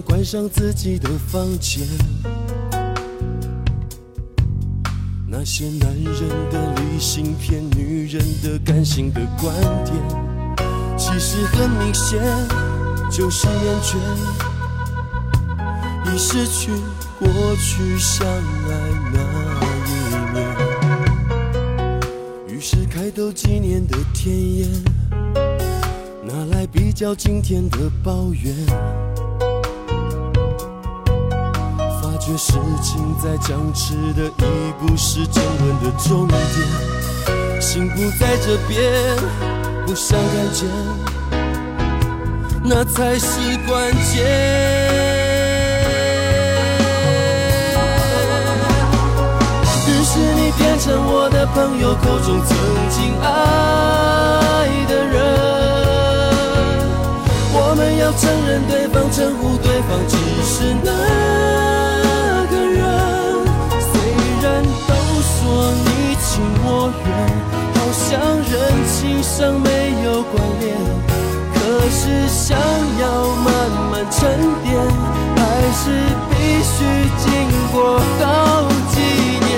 [0.00, 1.86] 关上自己的房间。
[5.28, 9.94] 那些男人的理性片，女人的感性的观点，
[10.96, 12.18] 其实很明显，
[13.10, 13.96] 就是厌倦，
[16.06, 16.70] 已失去
[17.18, 18.70] 过去相爱
[19.12, 19.18] 那
[19.84, 19.88] 一
[20.32, 20.36] 面。
[22.48, 24.68] 于是开头几年的甜言，
[26.24, 28.54] 拿来比较今天的抱怨。
[32.26, 36.40] 觉事情在僵持的已不是争论的重点，
[37.60, 38.92] 心不在这边，
[39.86, 40.68] 不想看见，
[42.64, 44.26] 那才是关键。
[49.86, 52.58] 于是你变成我的朋友口中曾
[52.90, 55.14] 经爱的人，
[57.54, 60.90] 我们要承认对方，称呼对方，只是那。
[66.36, 67.08] 情我愿，
[67.72, 68.52] 好像人
[68.84, 69.68] 情上没
[70.04, 70.68] 有关联。
[71.54, 71.56] 可
[71.88, 72.52] 是想
[73.00, 73.04] 要
[73.40, 73.48] 慢
[73.90, 74.20] 慢沉
[74.62, 74.68] 淀，
[75.34, 75.40] 还
[75.72, 75.80] 是
[76.28, 76.76] 必须
[77.16, 77.24] 经
[77.72, 79.00] 过好几
[79.40, 79.48] 年。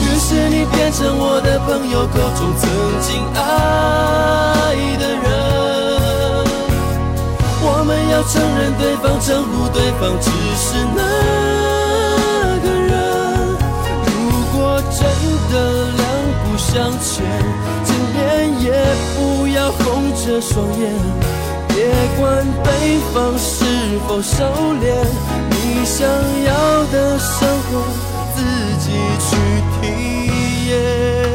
[0.00, 2.64] 于是你变成我的朋友口中曾
[3.02, 5.28] 经爱的人。
[7.62, 10.64] 我们要承认对方，称呼对方，只是
[10.96, 11.59] 那
[14.90, 15.00] 真
[15.52, 15.54] 的
[15.96, 16.02] 两
[16.42, 17.24] 不相欠，
[17.84, 18.18] 见面
[18.60, 18.72] 也
[19.16, 20.82] 不要红着双眼，
[21.68, 21.86] 别
[22.18, 23.64] 管对方是
[24.06, 24.44] 否收
[24.82, 24.84] 敛，
[25.50, 26.06] 你想
[26.44, 27.70] 要的生活
[28.34, 28.38] 自
[28.78, 28.90] 己
[29.20, 29.28] 去
[29.80, 29.82] 体
[30.70, 31.29] 验。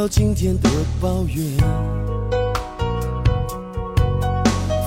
[0.00, 1.58] 来比较今天的抱怨，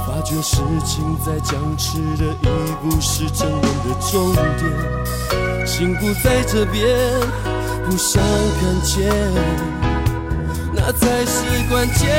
[0.08, 2.48] 发觉事情在僵持的已
[2.82, 6.98] 不是争论的重点，心不在这边，
[7.86, 8.24] 不想
[8.60, 9.12] 看见，
[10.74, 12.10] 那才是关键。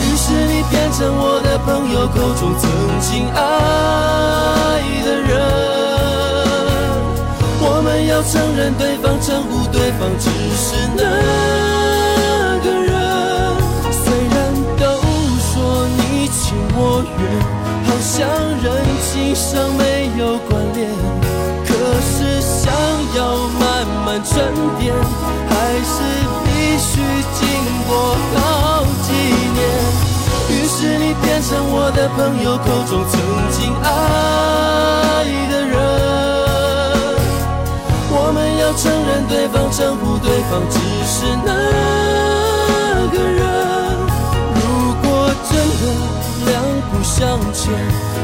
[0.00, 2.68] 于是你变成我的朋友口中曾
[3.00, 3.40] 经爱
[5.04, 5.61] 的人。
[8.22, 11.02] 要承认对方，称呼对方，只是那
[12.62, 12.94] 个人。
[13.90, 14.84] 虽然都
[15.40, 17.20] 说你情我愿，
[17.84, 18.14] 好像
[18.62, 18.64] 人
[19.02, 19.82] 情上没
[20.20, 20.88] 有关联，
[21.66, 22.72] 可是想
[23.16, 23.20] 要
[23.58, 23.60] 慢
[24.06, 24.30] 慢沉
[24.78, 24.94] 淀，
[25.50, 25.52] 还
[25.82, 25.92] 是
[26.44, 26.92] 必须
[27.34, 27.42] 经
[27.88, 27.90] 过
[28.36, 29.10] 好几
[29.52, 29.58] 年。
[30.48, 33.18] 于是你变成我的朋友口中曾
[33.50, 36.21] 经爱的人。
[38.32, 41.52] 我们要承认对方，称呼对方，只是那
[43.12, 43.44] 个人。
[44.56, 44.60] 如
[45.02, 45.84] 果真的
[46.48, 46.50] 两
[46.88, 47.68] 不相欠，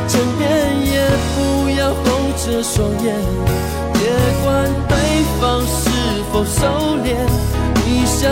[0.07, 0.41] 见面
[0.81, 1.05] 也
[1.37, 3.13] 不要红着双眼，
[3.93, 4.01] 别
[4.43, 4.47] 管
[4.89, 4.97] 对
[5.39, 5.93] 方是
[6.33, 7.13] 否收敛，
[7.85, 8.25] 你想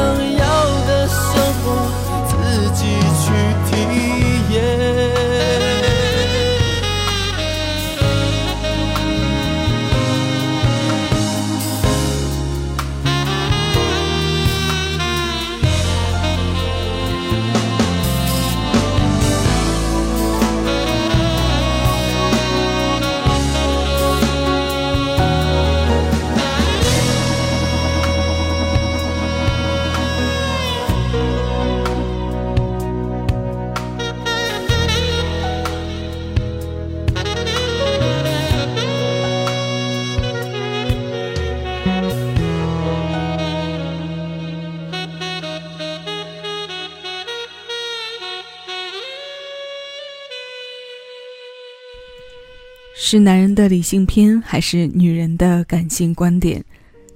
[53.09, 56.61] 是男人的理性片，还是女人的感性观点？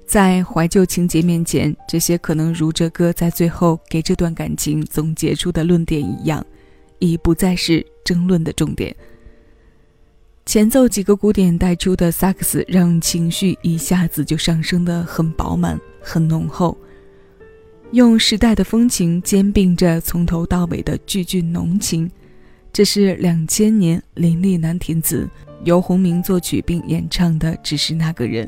[0.07, 6.47] 在怀旧情节面前，这些可能如哲哥在最后给这段感情总结出的论点一样，
[7.01, 8.95] 已不再是争论的重点。
[10.47, 16.79] 前奏几个鼓点带出的萨克斯，让情绪一下子就上升的很饱满、很浓厚。
[17.91, 22.09] 用时代的风情兼并着从头到尾的句句浓情，
[22.72, 25.28] 这是两千年林立南填词，
[25.64, 28.46] 游鸿明作曲并演唱的《只是那个人》。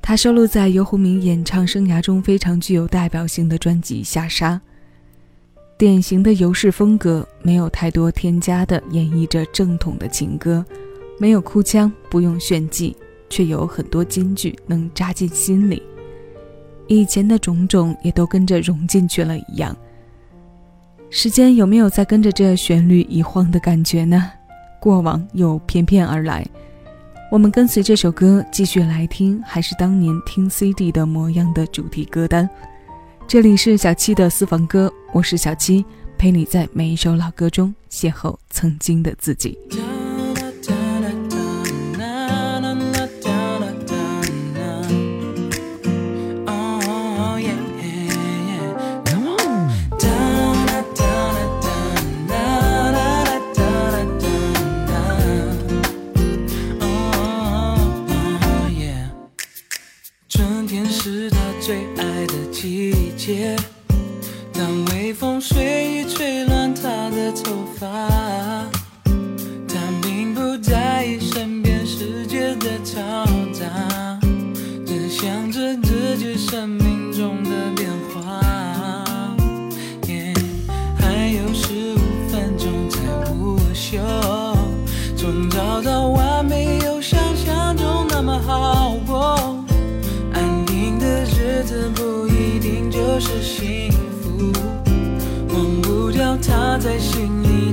[0.00, 4.54] 他收录在游鸿明演唱生涯中非常具有代表性的专辑《下沙》。
[5.76, 10.64] 典型的游式风格，没有太多添加的演绎着正统的情歌。
[11.18, 12.96] 没有哭腔，不用炫技，
[13.28, 15.82] 却有很多金句能扎进心里。
[16.86, 19.76] 以前的种种也都跟着融进去了一样。
[21.18, 24.30] 时间有没有在跟着这旋律一晃的感觉呢？
[24.78, 26.46] 过往又翩翩而来。
[27.32, 32.46] 我们跟随这首歌继续来听，还是当年听 CD 的模样的主题歌单。
[33.26, 35.82] 这里是小七的私房歌，我是小七，
[36.18, 39.56] 陪你在每一首老歌中邂逅曾经的自己。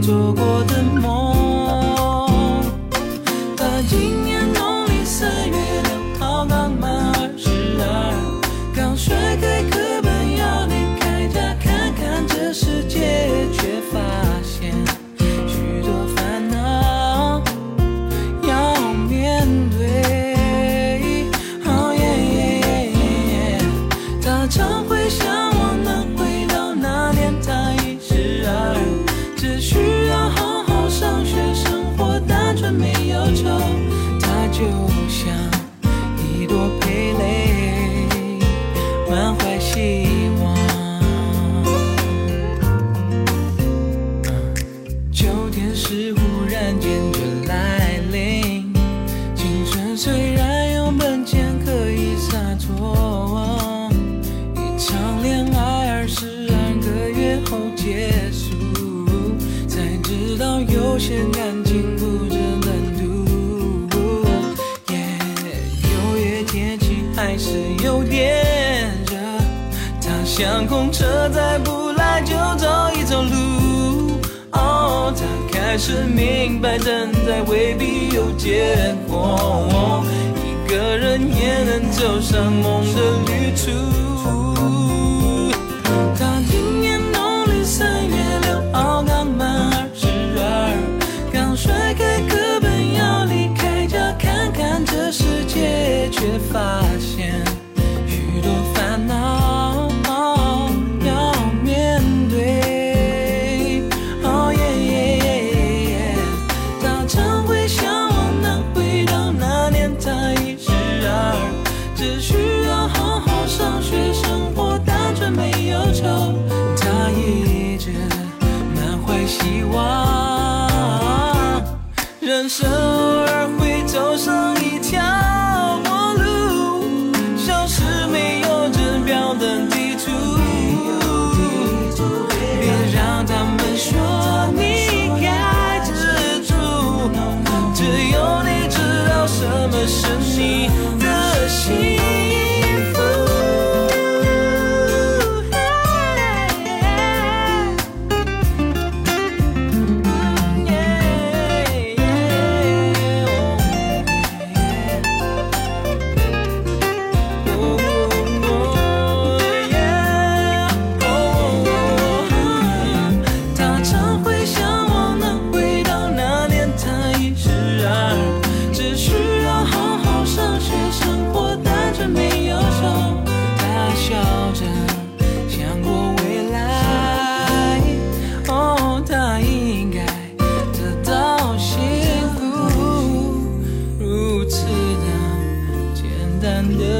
[0.03, 0.82] 做过的
[60.94, 62.69] 有些感情不知难
[63.00, 63.01] 度。
[64.94, 64.96] 耶，
[65.82, 67.50] 有些天气还是
[67.84, 69.17] 有点热，
[70.00, 74.20] 他像公车再不来就走一走路。
[74.51, 80.06] 哦，他开始明白等待未必有结果，
[80.46, 84.02] 一个人也能走上梦的旅途。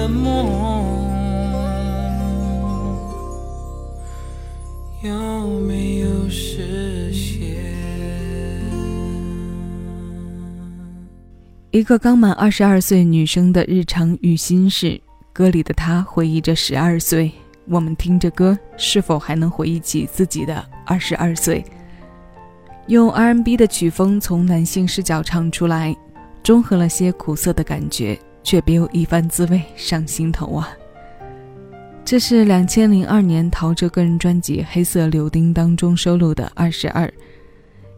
[0.08, 0.48] 梦，
[5.02, 7.42] 有没有实现？
[11.72, 15.02] 一个刚满二十二岁女生的日常与心事，
[15.34, 17.32] 歌里的她回忆着十二岁。
[17.66, 21.64] 我们听着歌，是否还能回忆起自己的二十二岁？
[22.88, 25.96] 用 R&B 的曲风从男性视角唱出来，
[26.44, 30.70] 中和了些苦涩的感觉，却别有一番滋味上心头啊！
[32.04, 37.08] 这是两千零二年陶喆个人专辑《黑色柳丁》当中收录的《二十二》，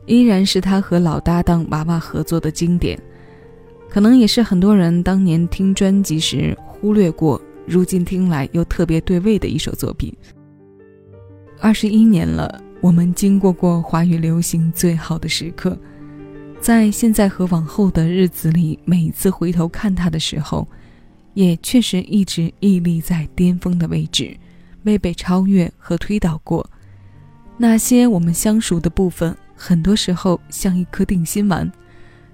[0.05, 2.97] 依然是他和老搭档娃娃合作的经典，
[3.89, 10.15] 可能也是很多人当年听专辑时忽略过，如今听来又特别对味的一首作品。
[11.59, 12.61] 二十一年了。
[12.81, 15.75] 我们经过过华语流行最好的时刻，
[16.65, 20.67] 在现在和往后的日子里，每次回头看他的时候，
[21.35, 24.35] 也确实一直屹立在巅峰的位置，
[24.81, 26.67] 未被超越和推倒过。
[27.55, 31.71] 那些我们相熟的部分，很多时候像一颗定心丸，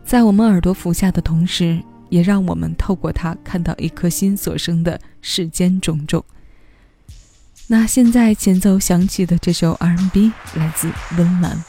[0.05, 6.23] 在我们耳朵服下的同时，也让我们透过它看到一颗心所生的世间种种。
[7.67, 11.61] 那现在前奏响起的这首 R&B 来自温岚。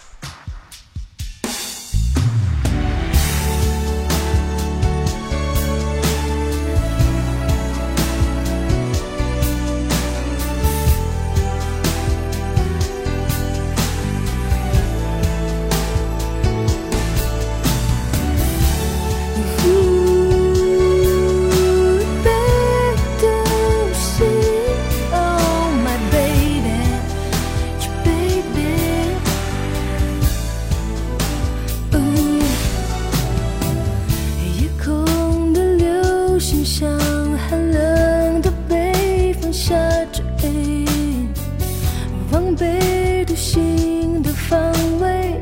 [42.54, 45.40] 被独行的方位，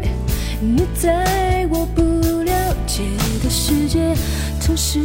[0.61, 2.03] 你在我不
[2.43, 2.53] 了
[2.87, 3.03] 解
[3.43, 4.15] 的世界，
[4.61, 5.01] 错失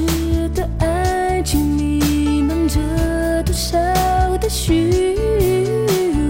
[0.54, 2.80] 的爱情弥漫着
[3.44, 3.78] 多少
[4.38, 5.18] 的虚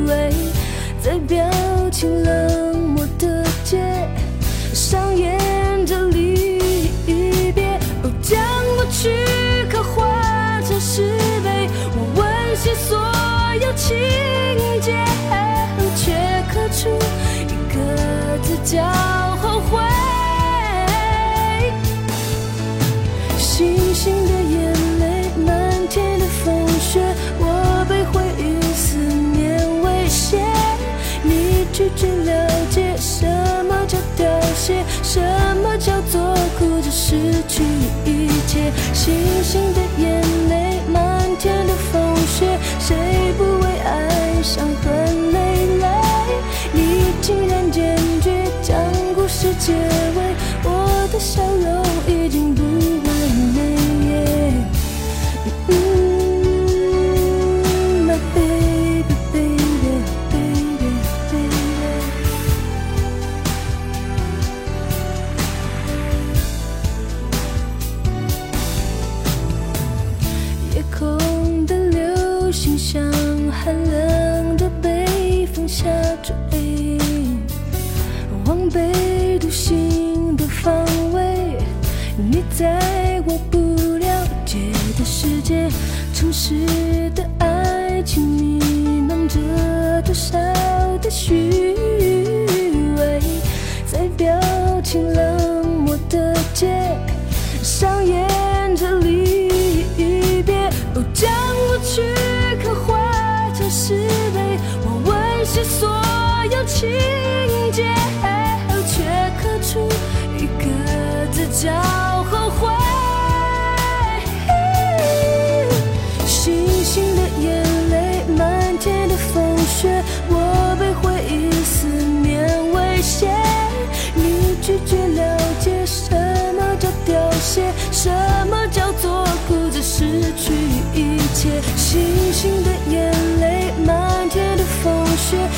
[0.08, 0.32] 伪，
[1.02, 1.46] 在表
[1.92, 3.80] 情冷漠的街
[4.74, 6.92] 上演着离
[7.54, 8.40] 别，哦，将
[8.76, 9.10] 过去
[9.70, 12.98] 刻画成是非，我温习所
[13.66, 14.35] 有情。
[18.66, 18.82] 叫
[19.44, 19.80] 后悔
[23.38, 27.00] 星星的眼泪，漫天的风雪，
[27.38, 30.40] 我被回忆思念威胁。
[31.22, 33.28] 你拒绝了解，什
[33.66, 35.22] 么叫凋谢，什
[35.62, 37.16] 么叫做哭着失
[37.48, 37.62] 去
[38.04, 38.72] 一切。
[38.94, 42.96] 星星的眼泪，漫天的风雪谁
[43.38, 45.88] 不为爱伤痕累累？
[46.74, 47.96] 你竟然坚
[49.66, 50.70] 结尾，我
[51.12, 53.10] 的笑容已经不完
[53.56, 53.64] 美。
[70.76, 73.02] 夜空的流星像
[73.50, 75.86] 寒冷的北风下
[76.22, 76.36] 坠，
[78.46, 78.92] 往北
[79.56, 81.58] 心的方位
[82.18, 84.60] 你在我不了解
[85.00, 85.70] 的世界
[86.14, 88.60] 城市的爱情弥
[89.08, 89.40] 漫着
[90.04, 90.38] 多少
[91.02, 91.74] 的虚
[92.98, 93.22] 伪
[93.88, 94.38] 在表
[94.84, 96.68] 情冷漠的街
[97.64, 98.35] 上演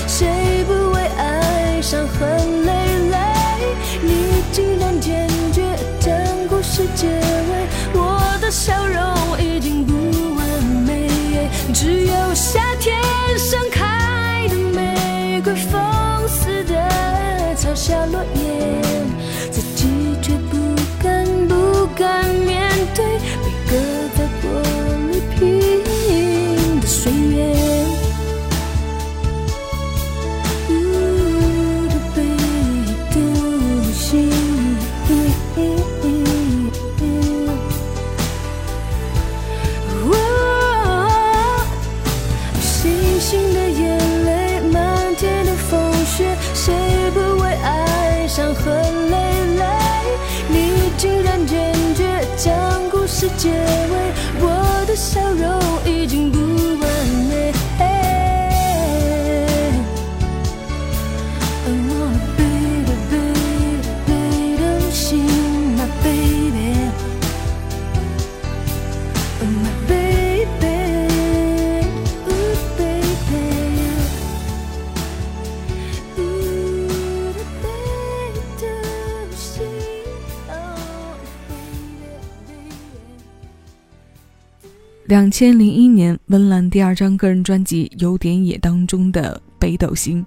[0.08, 2.72] 谁不为爱伤痕累
[3.10, 3.18] 累？
[4.02, 5.62] 你既然坚决
[6.00, 6.14] 将
[6.48, 9.94] 故事结尾，我的笑容已经不
[10.36, 11.08] 完美。
[11.74, 12.14] 只有
[85.18, 90.22] 两千零一年，温岚第二张个人专辑《有点野》当中的《北斗星》，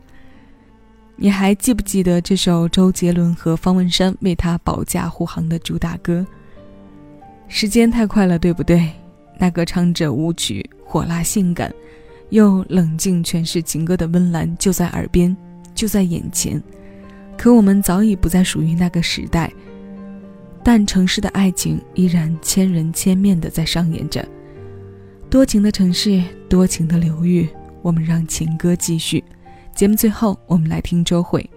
[1.14, 6.26] 你还记不记得这首周杰伦和方文山为他保驾护航的主打歌？
[7.46, 8.90] 时间太快了，对不对？
[9.38, 11.72] 那个唱着舞曲、火辣性感，
[12.30, 15.36] 又冷静诠释情歌的温岚就在耳边，
[15.72, 16.60] 就在眼前。
[17.38, 19.52] 可我们早已不再属于那个时代，
[20.64, 24.28] 但城市的爱情依然千人千面的在上演着。
[25.30, 27.48] 多情的城市，多情的流域，
[27.82, 29.22] 我们让情歌继续。
[29.76, 31.48] 节目最后，我们来听周蕙。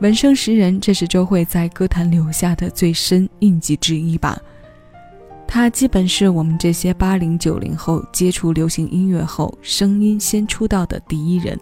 [0.00, 4.36] 闻声识人，这是周蕙在歌坛留下的最深印记之一吧。
[5.46, 11.56] 她基本是我们这些八零九零后接触流行音乐后，声音先出道的第一人。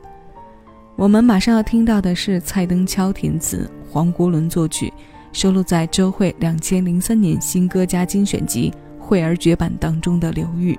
[0.97, 4.91] 我们马上要听到的是蔡登敲填词、黄国伦作曲，
[5.31, 8.73] 收录在周蕙两千零三年新歌加精选集
[9.07, 10.75] 《慧儿绝版》当中的《流域》。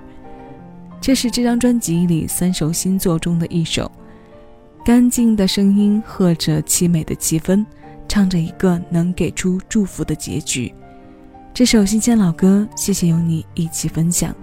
[1.00, 3.90] 这是这张专辑里三首新作中的一首。
[4.84, 7.64] 干净的声音和着凄美的气氛，
[8.06, 10.72] 唱着一个能给出祝福的结局。
[11.54, 14.34] 这首新鲜老歌，谢谢有你一起分享。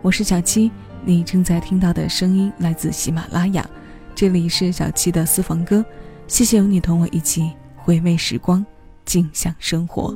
[0.00, 0.70] 我是小七，
[1.04, 3.68] 你正在听到的声音来自喜马拉雅，
[4.14, 5.84] 这里是小七的私房歌。
[6.26, 8.64] 谢谢有你同我一起回味时光，
[9.04, 10.14] 静享生活。